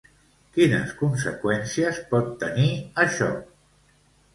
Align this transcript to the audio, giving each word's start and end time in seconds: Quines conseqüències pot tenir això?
Quines 0.55 0.95
conseqüències 1.01 2.03
pot 2.15 2.35
tenir 2.43 2.69
això? 3.09 3.33